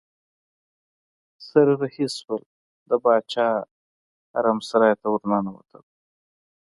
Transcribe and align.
سره 1.49 1.71
رهي 1.81 2.05
شول 2.17 2.43
د 2.89 2.91
باچا 3.03 3.49
حرم 4.33 4.57
سرای 4.69 4.93
ته 5.01 5.07
ورننوتل. 5.09 5.83